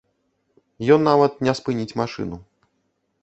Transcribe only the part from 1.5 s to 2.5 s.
спыніць машыну.